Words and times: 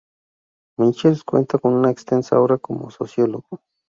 Michels 0.79 1.23
cuenta 1.23 1.59
con 1.59 1.75
una 1.75 1.91
extensa 1.91 2.39
obra 2.39 2.57
como 2.57 2.89
sociólogo. 2.89 3.61